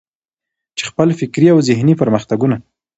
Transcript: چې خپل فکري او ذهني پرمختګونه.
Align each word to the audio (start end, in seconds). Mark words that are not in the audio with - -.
چې 0.77 0.83
خپل 0.89 1.07
فکري 1.19 1.47
او 1.53 1.59
ذهني 1.69 1.93
پرمختګونه. 2.01 2.55